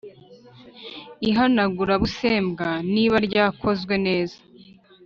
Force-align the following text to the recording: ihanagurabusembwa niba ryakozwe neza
ihanagurabusembwa 1.29 2.69
niba 2.93 3.15
ryakozwe 3.27 3.93
neza 4.05 4.37